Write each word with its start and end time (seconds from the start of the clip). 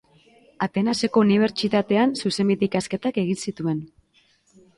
Atenaseko 0.65 1.21
Unibertsitatean 1.25 2.15
zuzenbide 2.23 2.67
ikasketak 2.69 3.21
egin 3.27 3.41
zituen. 3.45 3.87